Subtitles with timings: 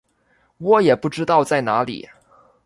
[0.57, 2.09] 我也不知道在哪里